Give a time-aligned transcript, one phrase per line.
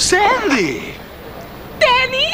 [0.00, 0.94] Sandy!
[1.78, 2.28] Danny!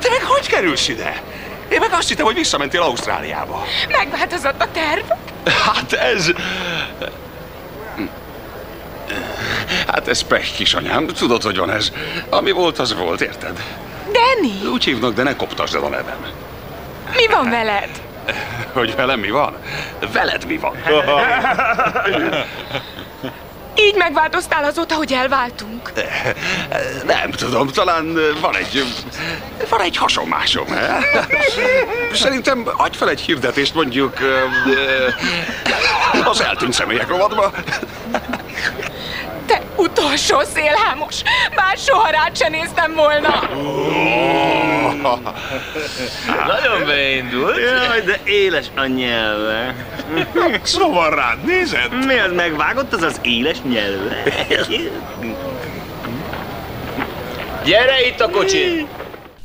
[0.00, 1.22] Te meg hogy kerülsz ide?
[1.68, 3.64] Én meg azt hittem, hogy visszamentél Ausztráliába.
[3.88, 5.04] Megváltozott a terv.
[5.66, 6.30] Hát ez...
[9.86, 11.06] Hát ez pech, kisanyám.
[11.06, 11.92] Tudod, hogy van ez.
[12.28, 13.62] Ami volt, az volt, érted?
[14.04, 16.26] Danny, Úgy hívnak, de ne koptasd el a nevem.
[17.16, 17.90] mi van veled?
[18.72, 19.56] Hogy velem mi van?
[20.12, 20.76] Veled mi van?
[23.80, 25.92] Így megváltoztál azóta, hogy elváltunk.
[27.06, 28.84] Nem tudom, talán van egy...
[29.68, 30.66] Van egy hasonmásom?
[32.12, 34.16] Szerintem adj fel egy hirdetést mondjuk
[36.24, 37.52] az eltűnt személyek rovatba.
[39.46, 41.22] Te utolsó szélhámos!
[41.54, 43.48] Már soha rád se néztem volna!
[46.46, 47.56] Nagyon beindult.
[47.58, 49.74] Jaj, de éles a nyelve.
[50.62, 52.06] Szóval rád nézed?
[52.06, 54.22] Mi az megvágott, az az éles nyelve?
[57.64, 58.86] Gyere itt a kocsi!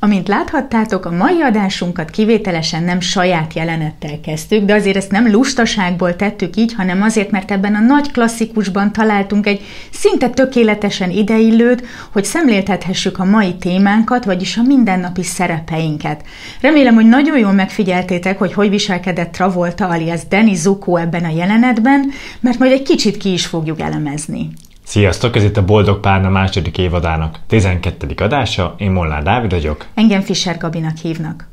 [0.05, 6.15] Amint láthattátok, a mai adásunkat kivételesen nem saját jelenettel kezdtük, de azért ezt nem lustaságból
[6.15, 12.25] tettük így, hanem azért, mert ebben a nagy klasszikusban találtunk egy szinte tökéletesen ideillőt, hogy
[12.25, 16.23] szemléltethessük a mai témánkat, vagyis a mindennapi szerepeinket.
[16.61, 22.11] Remélem, hogy nagyon jól megfigyeltétek, hogy hogy viselkedett Travolta alias Danny Zuko ebben a jelenetben,
[22.39, 24.49] mert majd egy kicsit ki is fogjuk elemezni.
[24.85, 28.13] Sziasztok, ez itt a Boldog Párna második évadának 12.
[28.17, 29.85] adása, én Molnár Dávid vagyok.
[29.93, 31.47] Engem Fischer Gabinak hívnak.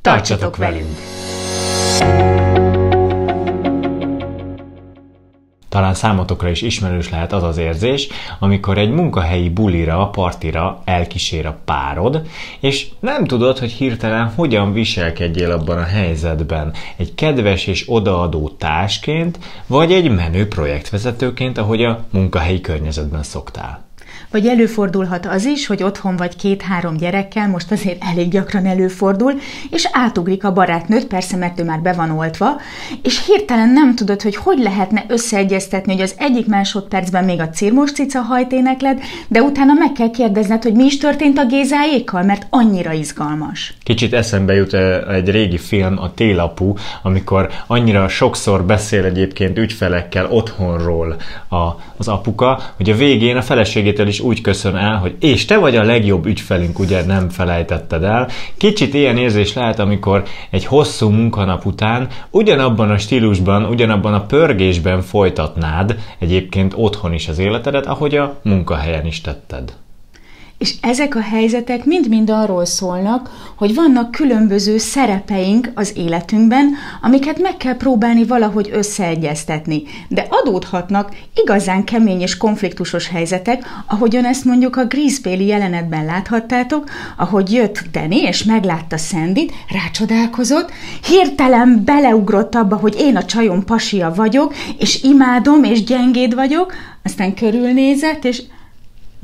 [0.00, 0.96] Tartsatok velünk!
[5.74, 8.08] Talán számotokra is ismerős lehet az az érzés,
[8.38, 12.22] amikor egy munkahelyi bulira, partira elkísér a párod,
[12.60, 16.72] és nem tudod, hogy hirtelen hogyan viselkedjél abban a helyzetben.
[16.96, 23.84] Egy kedves és odaadó társként, vagy egy menő projektvezetőként, ahogy a munkahelyi környezetben szoktál.
[24.34, 29.32] Vagy előfordulhat az is, hogy otthon vagy két-három gyerekkel, most azért elég gyakran előfordul,
[29.70, 32.60] és átugrik a barátnőt, persze, mert ő már be van oltva,
[33.02, 37.92] és hirtelen nem tudod, hogy hogy lehetne összeegyeztetni, hogy az egyik másodpercben még a cirmos
[37.92, 42.92] cica hajténekled, de utána meg kell kérdezned, hogy mi is történt a Gézáékkal, mert annyira
[42.92, 43.74] izgalmas.
[43.82, 44.74] Kicsit eszembe jut
[45.08, 46.72] egy régi film, a Télapu,
[47.02, 51.16] amikor annyira sokszor beszél egyébként ügyfelekkel otthonról
[51.48, 51.56] a,
[51.96, 55.76] az apuka, hogy a végén a feleségétől is úgy köszön el, hogy és te vagy
[55.76, 58.28] a legjobb ügyfelünk, ugye nem felejtetted el.
[58.56, 65.00] Kicsit ilyen érzés lehet, amikor egy hosszú munkanap után ugyanabban a stílusban, ugyanabban a pörgésben
[65.00, 69.72] folytatnád egyébként otthon is az életedet, ahogy a munkahelyen is tetted.
[70.64, 77.56] És ezek a helyzetek mind-mind arról szólnak, hogy vannak különböző szerepeink az életünkben, amiket meg
[77.56, 79.82] kell próbálni valahogy összeegyeztetni.
[80.08, 87.52] De adódhatnak igazán kemény és konfliktusos helyzetek, ahogyan ezt mondjuk a Grease jelenetben láthattátok, ahogy
[87.52, 90.70] jött Danny és meglátta Sandyt, rácsodálkozott,
[91.08, 96.72] hirtelen beleugrott abba, hogy én a csajom pasia vagyok, és imádom, és gyengéd vagyok,
[97.02, 98.42] aztán körülnézett, és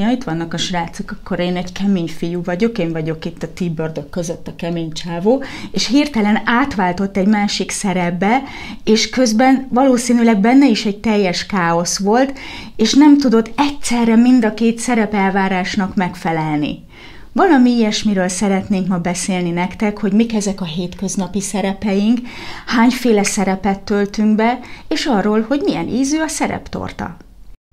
[0.00, 3.48] Ja, itt vannak a srácok, akkor én egy kemény fiú vagyok, én vagyok itt a
[3.48, 3.62] t
[4.10, 8.42] között a kemény csávó, és hirtelen átváltott egy másik szerepbe,
[8.84, 12.38] és közben valószínűleg benne is egy teljes káosz volt,
[12.76, 16.84] és nem tudott egyszerre mind a két szerepelvárásnak megfelelni.
[17.32, 22.18] Valami ilyesmiről szeretnénk ma beszélni nektek, hogy mik ezek a hétköznapi szerepeink,
[22.66, 27.16] hányféle szerepet töltünk be, és arról, hogy milyen ízű a szereptorta.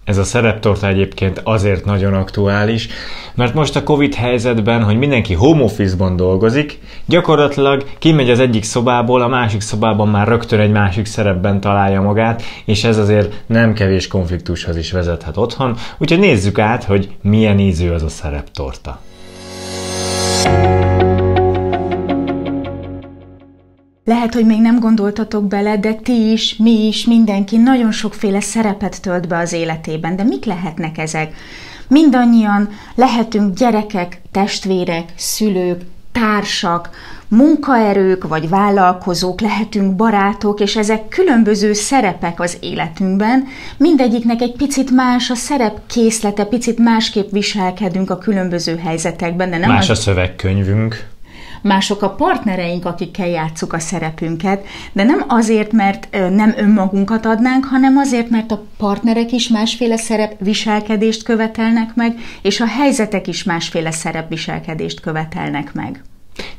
[0.08, 2.88] Ez a szereptorta egyébként azért nagyon aktuális,
[3.36, 9.22] mert most a Covid helyzetben, hogy mindenki home office-ban dolgozik, gyakorlatilag kimegy az egyik szobából,
[9.22, 14.08] a másik szobában már rögtön egy másik szerepben találja magát, és ez azért nem kevés
[14.08, 19.00] konfliktushoz is vezethet otthon, úgyhogy nézzük át, hogy milyen ízű az a szereptorta.
[24.08, 29.02] Lehet, hogy még nem gondoltatok bele, de ti is, mi is, mindenki nagyon sokféle szerepet
[29.02, 30.16] tölt be az életében.
[30.16, 31.34] De mik lehetnek ezek?
[31.88, 35.82] Mindannyian lehetünk gyerekek, testvérek, szülők,
[36.12, 36.90] társak,
[37.28, 43.48] munkaerők vagy vállalkozók, lehetünk barátok, és ezek különböző szerepek az életünkben.
[43.78, 49.50] Mindegyiknek egy picit más a szerep készlete, picit másképp viselkedünk a különböző helyzetekben.
[49.50, 50.00] De nem Más a az...
[50.00, 51.08] szövegkönyvünk.
[51.62, 57.98] Mások a partnereink, akikkel játsszuk a szerepünket, de nem azért, mert nem önmagunkat adnánk, hanem
[57.98, 65.00] azért, mert a partnerek is másféle szerepviselkedést követelnek meg, és a helyzetek is másféle szerepviselkedést
[65.00, 66.04] követelnek meg.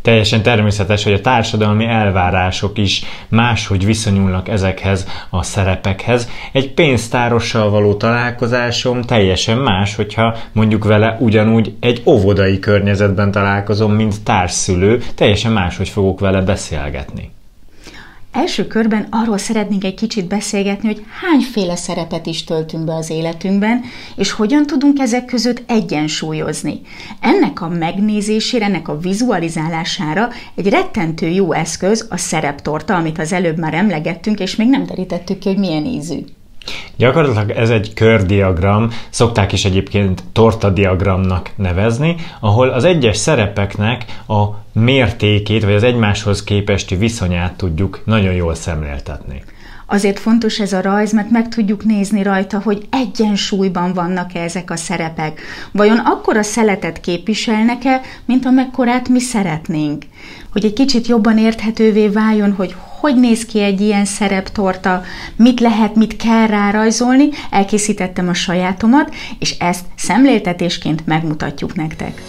[0.02, 6.28] Teljesen természetes, hogy a társadalmi elvárások is máshogy viszonyulnak ezekhez a szerepekhez.
[6.52, 14.22] Egy pénztárossal való találkozásom teljesen más, hogyha mondjuk vele ugyanúgy egy óvodai környezetben találkozom, mint
[14.22, 17.30] társszülő, teljesen máshogy fogok vele beszélgetni.
[18.32, 23.84] Első körben arról szeretnénk egy kicsit beszélgetni, hogy hányféle szerepet is töltünk be az életünkben,
[24.16, 26.80] és hogyan tudunk ezek között egyensúlyozni.
[27.20, 33.58] Ennek a megnézésére, ennek a vizualizálására egy rettentő jó eszköz a szereptorta, amit az előbb
[33.58, 36.24] már emlegettünk, és még nem derítettük ki, hogy milyen ízű.
[36.96, 45.64] Gyakorlatilag ez egy kördiagram, szokták is egyébként tortadiagramnak nevezni, ahol az egyes szerepeknek a mértékét,
[45.64, 49.42] vagy az egymáshoz képesti viszonyát tudjuk nagyon jól szemléltetni.
[49.90, 54.76] Azért fontos ez a rajz, mert meg tudjuk nézni rajta, hogy egyensúlyban vannak-e ezek a
[54.76, 55.40] szerepek.
[55.72, 60.04] Vajon akkora szeletet képviselnek-e, mint amekkorát mi szeretnénk?
[60.58, 65.02] Hogy egy kicsit jobban érthetővé váljon, hogy hogy néz ki egy ilyen szereptorta,
[65.36, 72.22] mit lehet, mit kell rárajzolni, elkészítettem a sajátomat, és ezt szemléltetésként megmutatjuk nektek.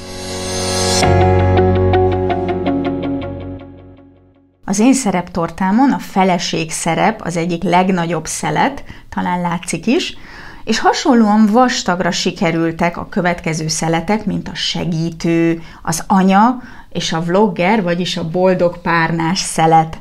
[4.66, 10.18] Az én szereptortámon a feleség szerep az egyik legnagyobb szelet, talán látszik is,
[10.64, 17.84] és hasonlóan vastagra sikerültek a következő szeletek, mint a segítő, az anya és a vlogger,
[17.84, 19.98] vagyis a boldog párnás szelet.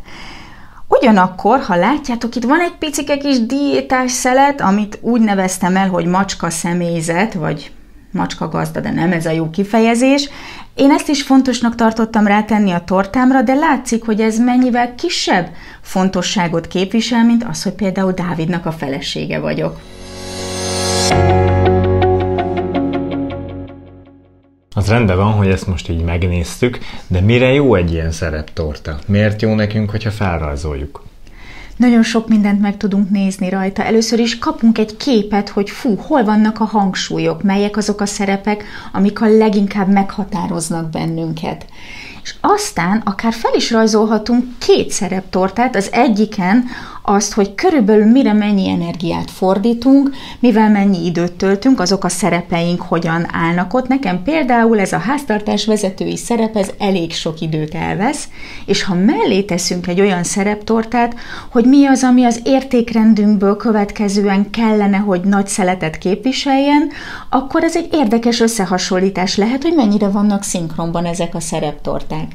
[0.89, 6.07] Ugyanakkor, ha látjátok, itt van egy picike kis diétás szelet, amit úgy neveztem el, hogy
[6.07, 7.73] macska személyzet, vagy
[8.13, 10.29] macska gazda, de nem ez a jó kifejezés.
[10.75, 15.49] Én ezt is fontosnak tartottam rátenni a tortámra, de látszik, hogy ez mennyivel kisebb
[15.81, 19.81] fontosságot képvisel, mint az, hogy például Dávidnak a felesége vagyok.
[24.79, 28.99] Az rendben van, hogy ezt most így megnéztük, de mire jó egy ilyen szereptorta?
[29.07, 31.05] Miért jó nekünk, hogyha felrajzoljuk?
[31.77, 33.85] Nagyon sok mindent meg tudunk nézni rajta.
[33.85, 38.65] Először is kapunk egy képet, hogy fú, hol vannak a hangsúlyok, melyek azok a szerepek,
[38.93, 41.67] amik a leginkább meghatároznak bennünket
[42.29, 46.65] és aztán akár fel is rajzolhatunk két szereptortát, az egyiken
[47.09, 50.11] azt, hogy körülbelül mire mennyi energiát fordítunk,
[50.41, 53.89] mivel mennyi időt töltünk, azok a szerepeink hogyan állnak ott.
[53.89, 58.29] Nekem például ez a háztartás vezetői szerep, ez elég sok időt elvesz,
[58.67, 61.15] és ha mellé teszünk egy olyan szereptortát,
[61.51, 66.89] hogy mi az, ami az értékrendünkből következően kellene, hogy nagy szeletet képviseljen,
[67.31, 72.33] akkor ez egy érdekes összehasonlítás lehet, hogy mennyire vannak szinkronban ezek a szereptorták.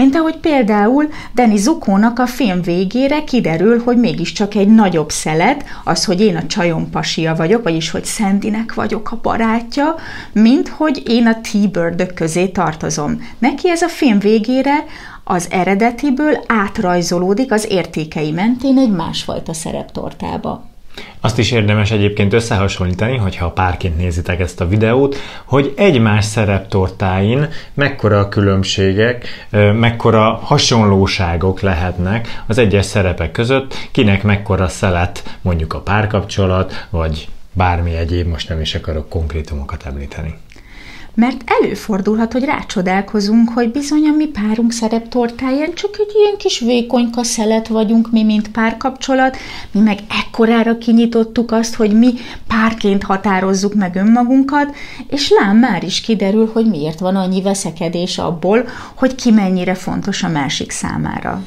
[0.00, 6.04] Mint ahogy például Deni Zukónak a film végére kiderül, hogy mégiscsak egy nagyobb szelet, az,
[6.04, 9.94] hogy én a csajom pasia vagyok, vagyis hogy Szendinek vagyok a barátja,
[10.32, 13.22] mint hogy én a T-Bird közé tartozom.
[13.38, 14.84] Neki ez a film végére
[15.24, 20.69] az eredetiből átrajzolódik az értékei mentén egy másfajta szereptortába.
[21.20, 28.18] Azt is érdemes egyébként összehasonlítani, hogyha párként nézitek ezt a videót, hogy egymás szereptortáin mekkora
[28.18, 36.86] a különbségek, mekkora hasonlóságok lehetnek az egyes szerepek között, kinek mekkora szelet mondjuk a párkapcsolat,
[36.90, 40.34] vagy bármi egyéb, most nem is akarok konkrétumokat említeni
[41.14, 47.24] mert előfordulhat, hogy rácsodálkozunk, hogy bizony a mi párunk szereptortáján csak egy ilyen kis vékonyka
[47.24, 49.36] szelet vagyunk mi, mint párkapcsolat,
[49.72, 52.12] mi meg ekkorára kinyitottuk azt, hogy mi
[52.46, 54.76] párként határozzuk meg önmagunkat,
[55.08, 60.22] és lám már is kiderül, hogy miért van annyi veszekedés abból, hogy ki mennyire fontos
[60.22, 61.42] a másik számára.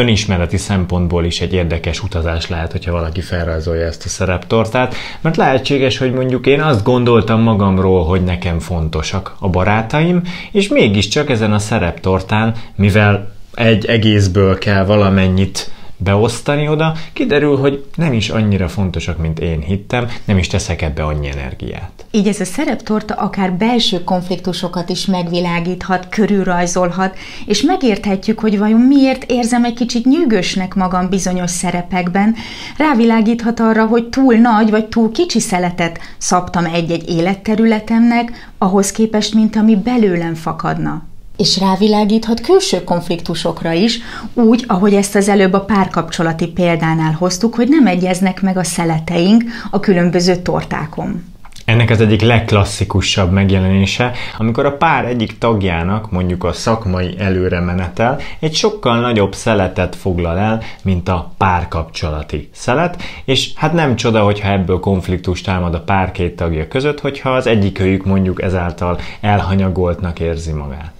[0.00, 5.98] Önismereti szempontból is egy érdekes utazás lehet, hogyha valaki felrajzolja ezt a szereptortát, mert lehetséges,
[5.98, 11.58] hogy mondjuk én azt gondoltam magamról, hogy nekem fontosak a barátaim, és mégiscsak ezen a
[11.58, 15.70] szereptortán, mivel egy egészből kell valamennyit
[16.02, 21.04] beosztani oda, kiderül, hogy nem is annyira fontosak, mint én hittem, nem is teszek ebbe
[21.04, 22.04] annyi energiát.
[22.10, 27.16] Így ez a szereptorta akár belső konfliktusokat is megvilágíthat, körülrajzolhat,
[27.46, 32.34] és megérthetjük, hogy vajon miért érzem egy kicsit nyűgösnek magam bizonyos szerepekben,
[32.76, 39.56] rávilágíthat arra, hogy túl nagy vagy túl kicsi szeletet szabtam egy-egy életterületemnek, ahhoz képest, mint
[39.56, 41.09] ami belőlem fakadna
[41.40, 43.98] és rávilágíthat külső konfliktusokra is,
[44.34, 49.44] úgy, ahogy ezt az előbb a párkapcsolati példánál hoztuk, hogy nem egyeznek meg a szeleteink
[49.70, 51.24] a különböző tortákon.
[51.64, 58.18] Ennek az egyik legklasszikusabb megjelenése, amikor a pár egyik tagjának, mondjuk a szakmai előre menetel,
[58.40, 64.52] egy sokkal nagyobb szeletet foglal el, mint a párkapcsolati szelet, és hát nem csoda, hogyha
[64.52, 70.52] ebből konfliktus támad a pár két tagja között, hogyha az egyikőjük mondjuk ezáltal elhanyagoltnak érzi
[70.52, 70.99] magát.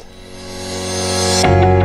[1.43, 1.80] Thank you.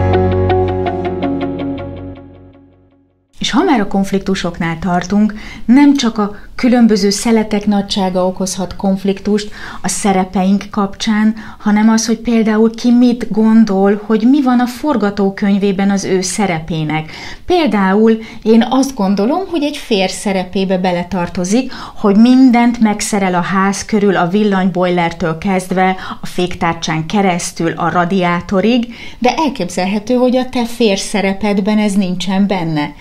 [3.46, 5.34] És ha már a konfliktusoknál tartunk,
[5.66, 9.50] nem csak a különböző szeletek nagysága okozhat konfliktust
[9.82, 15.90] a szerepeink kapcsán, hanem az, hogy például ki mit gondol, hogy mi van a forgatókönyvében
[15.92, 17.12] az ő szerepének.
[17.46, 24.16] Például én azt gondolom, hogy egy férj szerepébe beletartozik, hogy mindent megszerel a ház körül
[24.16, 31.78] a villanybojlertől kezdve, a féktárcsán keresztül, a radiátorig, de elképzelhető, hogy a te férj szerepedben
[31.78, 32.94] ez nincsen benne.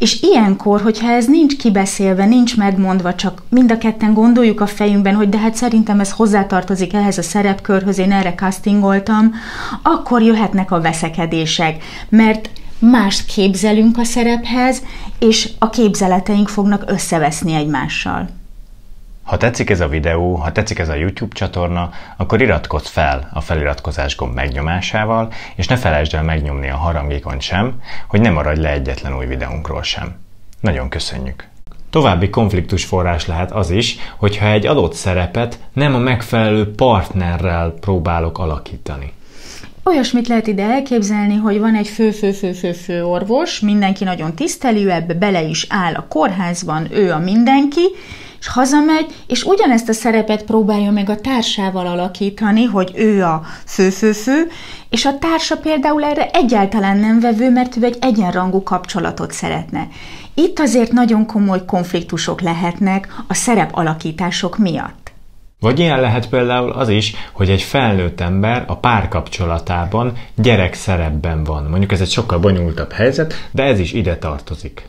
[0.00, 5.14] És ilyenkor, hogyha ez nincs kibeszélve, nincs megmondva, csak mind a ketten gondoljuk a fejünkben,
[5.14, 9.34] hogy de hát szerintem ez hozzátartozik ehhez a szerepkörhöz, én erre castingoltam,
[9.82, 14.82] akkor jöhetnek a veszekedések, mert mást képzelünk a szerephez,
[15.18, 18.39] és a képzeleteink fognak összeveszni egymással.
[19.30, 23.40] Ha tetszik ez a videó, ha tetszik ez a YouTube csatorna, akkor iratkozz fel a
[23.40, 28.70] feliratkozás gomb megnyomásával, és ne felejtsd el megnyomni a harangékon sem, hogy ne maradj le
[28.70, 30.14] egyetlen új videónkról sem.
[30.60, 31.48] Nagyon köszönjük!
[31.90, 38.38] További konfliktus forrás lehet az is, hogyha egy adott szerepet nem a megfelelő partnerrel próbálok
[38.38, 39.12] alakítani.
[39.84, 45.66] Olyasmit lehet ide elképzelni, hogy van egy fő-fő-fő-fő-fő orvos, mindenki nagyon tiszteli, ebbe bele is
[45.68, 47.82] áll a kórházban, ő a mindenki,
[48.40, 54.48] és hazamegy, és ugyanezt a szerepet próbálja meg a társával alakítani, hogy ő a fő-fő-fő,
[54.88, 59.88] és a társa például erre egyáltalán nem vevő, mert ő egy egyenrangú kapcsolatot szeretne.
[60.34, 65.12] Itt azért nagyon komoly konfliktusok lehetnek a szerep alakítások miatt.
[65.60, 71.64] Vagy ilyen lehet például az is, hogy egy felnőtt ember a párkapcsolatában gyerek szerepben van.
[71.64, 74.88] Mondjuk ez egy sokkal bonyolultabb helyzet, de ez is ide tartozik.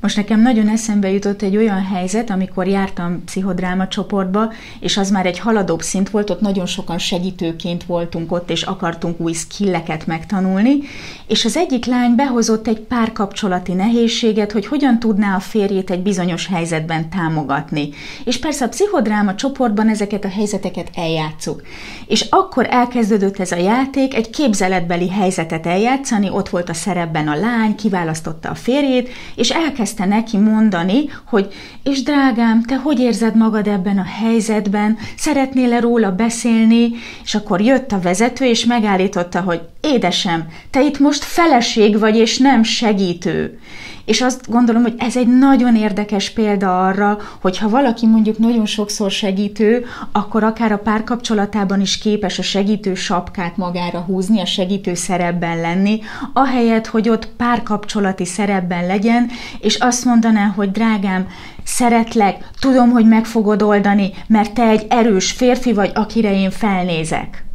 [0.00, 5.26] Most nekem nagyon eszembe jutott egy olyan helyzet, amikor jártam pszichodráma csoportba, és az már
[5.26, 10.78] egy haladóbb szint volt, ott nagyon sokan segítőként voltunk ott, és akartunk új skilleket megtanulni,
[11.26, 16.46] és az egyik lány behozott egy párkapcsolati nehézséget, hogy hogyan tudná a férjét egy bizonyos
[16.46, 17.88] helyzetben támogatni.
[18.24, 21.62] És persze a pszichodráma csoportban ezeket a helyzeteket eljátszuk.
[22.06, 27.34] És akkor elkezdődött ez a játék, egy képzeletbeli helyzetet eljátszani, ott volt a szerepben a
[27.34, 31.52] lány, kiválasztotta a férjét, és elkezdte elkezdte neki mondani, hogy
[31.82, 36.90] és drágám, te hogy érzed magad ebben a helyzetben, szeretnél-e róla beszélni,
[37.24, 42.38] és akkor jött a vezető, és megállította, hogy édesem, te itt most feleség vagy, és
[42.38, 43.58] nem segítő.
[44.08, 48.66] És azt gondolom, hogy ez egy nagyon érdekes példa arra, hogy ha valaki mondjuk nagyon
[48.66, 54.94] sokszor segítő, akkor akár a párkapcsolatában is képes a segítő sapkát magára húzni, a segítő
[54.94, 56.00] szerepben lenni,
[56.32, 61.26] ahelyett, hogy ott párkapcsolati szerepben legyen, és azt mondaná, hogy drágám,
[61.64, 67.47] szeretlek, tudom, hogy meg fogod oldani, mert te egy erős férfi vagy, akire én felnézek.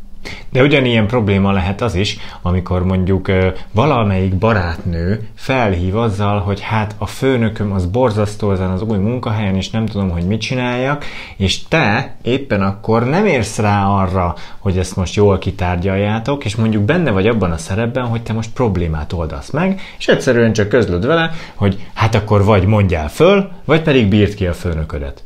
[0.49, 3.31] De ugyanilyen probléma lehet az is, amikor mondjuk
[3.71, 9.69] valamelyik barátnő felhív azzal, hogy hát a főnököm az borzasztó ezen az új munkahelyen, és
[9.69, 11.05] nem tudom, hogy mit csináljak,
[11.37, 16.83] és te éppen akkor nem érsz rá arra, hogy ezt most jól kitárgyaljátok, és mondjuk
[16.83, 21.05] benne vagy abban a szerepben, hogy te most problémát oldasz meg, és egyszerűen csak közlöd
[21.05, 25.23] vele, hogy hát akkor vagy mondjál föl, vagy pedig bírt ki a főnöködet.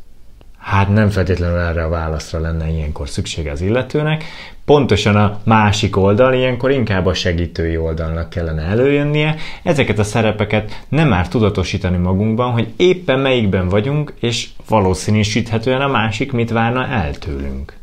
[0.68, 4.24] Hát nem feltétlenül erre a válaszra lenne ilyenkor szüksége az illetőnek,
[4.64, 9.36] pontosan a másik oldal, ilyenkor inkább a segítői oldalnak kellene előjönnie.
[9.62, 16.32] Ezeket a szerepeket nem már tudatosítani magunkban, hogy éppen melyikben vagyunk, és valószínűsíthetően a másik
[16.32, 17.77] mit várna el tőlünk.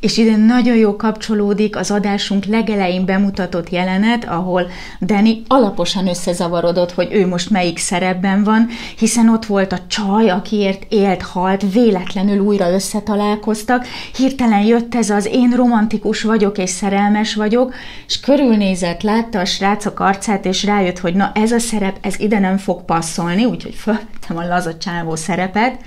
[0.00, 4.66] És ide nagyon jó kapcsolódik az adásunk legelején bemutatott jelenet, ahol
[5.00, 8.68] Danny alaposan összezavarodott, hogy ő most melyik szerepben van,
[8.98, 15.28] hiszen ott volt a csaj, akiért élt, halt, véletlenül újra összetalálkoztak, hirtelen jött ez az
[15.32, 17.74] én romantikus vagyok és szerelmes vagyok,
[18.06, 22.38] és körülnézett, látta a srácok arcát, és rájött, hogy na ez a szerep, ez ide
[22.38, 25.80] nem fog passzolni, úgyhogy fölvettem a lazacsávó szerepet,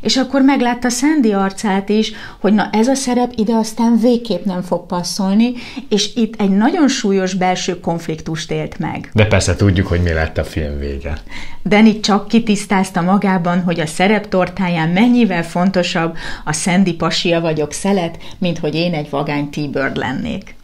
[0.00, 4.62] és akkor meglátta Sandy arcát is, hogy na ez a szerep ide aztán végképp nem
[4.62, 5.52] fog passzolni,
[5.88, 9.10] és itt egy nagyon súlyos belső konfliktust élt meg.
[9.12, 11.18] De persze tudjuk, hogy mi lett a film vége.
[11.64, 18.18] Danny csak kitisztázta magában, hogy a szerep tortáján mennyivel fontosabb a Sandy pasia vagyok szelet,
[18.38, 20.54] mint hogy én egy vagány T-Bird lennék.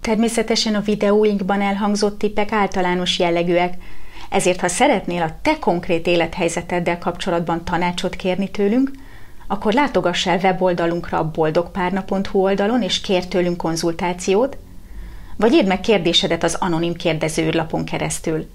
[0.00, 3.74] Természetesen a videóinkban elhangzott tippek általános jellegűek,
[4.32, 8.90] ezért, ha szeretnél a te konkrét élethelyzeteddel kapcsolatban tanácsot kérni tőlünk,
[9.46, 14.56] akkor látogass el weboldalunkra a boldogpárna.hu oldalon, és kér tőlünk konzultációt,
[15.36, 18.50] vagy írd meg kérdésedet az anonim kérdezőlapon keresztül.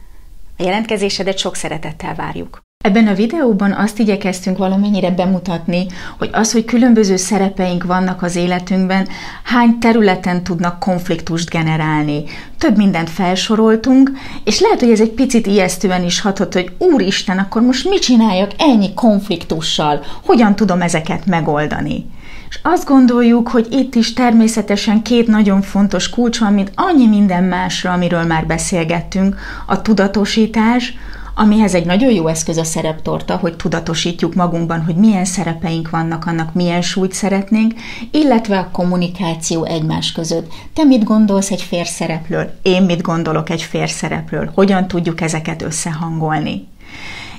[0.57, 2.66] A jelentkezésedet sok szeretettel várjuk.
[2.87, 5.85] Ebben a videóban azt igyekeztünk valamennyire bemutatni,
[6.17, 9.07] hogy az, hogy különböző szerepeink vannak az életünkben,
[9.43, 12.23] hány területen tudnak konfliktust generálni.
[12.57, 14.11] Több mindent felsoroltunk,
[14.43, 18.51] és lehet, hogy ez egy picit ijesztően is hatott, hogy úristen, akkor most mit csináljak
[18.57, 20.03] ennyi konfliktussal?
[20.25, 22.05] Hogyan tudom ezeket megoldani?
[22.49, 27.43] És azt gondoljuk, hogy itt is természetesen két nagyon fontos kulcs van, mint annyi minden
[27.43, 30.93] másra, amiről már beszélgettünk, a tudatosítás,
[31.39, 36.53] amihez egy nagyon jó eszköz a szereptorta, hogy tudatosítjuk magunkban, hogy milyen szerepeink vannak, annak
[36.53, 37.73] milyen súlyt szeretnénk,
[38.11, 40.51] illetve a kommunikáció egymás között.
[40.73, 42.59] Te mit gondolsz egy férszerepről?
[42.61, 44.51] Én mit gondolok egy férszerepről?
[44.53, 46.67] Hogyan tudjuk ezeket összehangolni?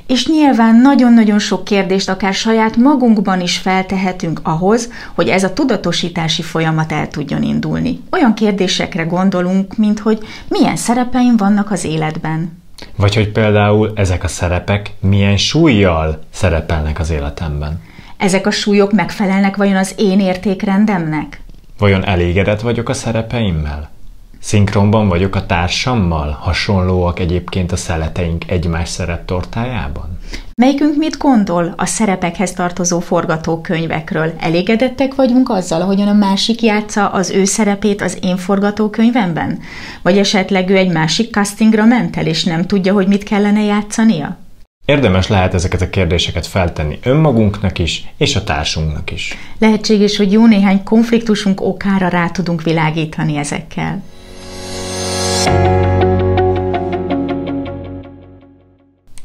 [0.06, 6.42] És nyilván nagyon-nagyon sok kérdést akár saját magunkban is feltehetünk ahhoz, hogy ez a tudatosítási
[6.42, 8.00] folyamat el tudjon indulni.
[8.10, 12.66] Olyan kérdésekre gondolunk, mint hogy milyen szerepeim vannak az életben.
[12.96, 17.82] Vagy hogy például ezek a szerepek milyen súlyjal szerepelnek az életemben.
[18.16, 21.40] Ezek a súlyok megfelelnek vajon az én értékrendemnek?
[21.78, 23.90] Vajon elégedett vagyok a szerepeimmel?
[24.38, 26.30] Szinkronban vagyok a társammal?
[26.40, 30.18] Hasonlóak egyébként a szeleteink egymás szereptortájában?
[30.60, 34.32] Melyikünk mit gondol a szerepekhez tartozó forgatókönyvekről?
[34.38, 39.60] Elégedettek vagyunk azzal, ahogyan a másik játsza az ő szerepét az én forgatókönyvemben?
[40.02, 44.38] Vagy esetleg ő egy másik castingra ment el, és nem tudja, hogy mit kellene játszania?
[44.84, 49.36] Érdemes lehet ezeket a kérdéseket feltenni önmagunknak is, és a társunknak is.
[49.58, 54.02] Lehetséges, hogy jó néhány konfliktusunk okára rá tudunk világítani ezekkel.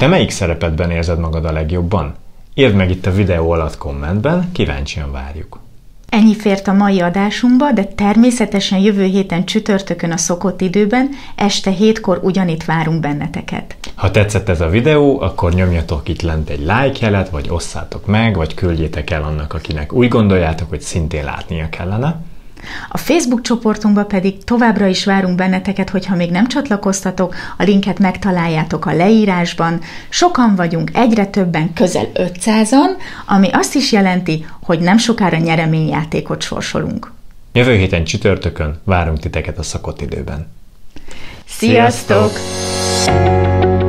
[0.03, 2.15] Te melyik szerepedben érzed magad a legjobban?
[2.53, 5.59] Írd meg itt a videó alatt kommentben, kíváncsian várjuk.
[6.09, 12.19] Ennyi fért a mai adásunkba, de természetesen jövő héten csütörtökön a szokott időben, este hétkor
[12.23, 13.75] ugyanitt várunk benneteket.
[13.95, 18.35] Ha tetszett ez a videó, akkor nyomjatok itt lent egy like jelet, vagy osszátok meg,
[18.35, 22.21] vagy küldjétek el annak, akinek úgy gondoljátok, hogy szintén látnia kellene.
[22.89, 28.85] A Facebook csoportunkba pedig továbbra is várunk benneteket, hogyha még nem csatlakoztatok, a linket megtaláljátok
[28.85, 29.81] a leírásban.
[30.09, 32.89] Sokan vagyunk, egyre többen, közel 500-an,
[33.25, 37.11] ami azt is jelenti, hogy nem sokára nyereményjátékot sorsolunk.
[37.51, 40.47] Jövő héten csütörtökön várunk titeket a szakott időben.
[41.45, 42.31] Sziasztok!
[43.03, 43.82] Sziasztok!